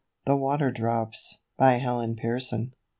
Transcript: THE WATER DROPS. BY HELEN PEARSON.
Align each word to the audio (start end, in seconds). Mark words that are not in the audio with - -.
THE 0.25 0.35
WATER 0.35 0.71
DROPS. 0.71 1.41
BY 1.59 1.73
HELEN 1.75 2.15
PEARSON. 2.15 2.73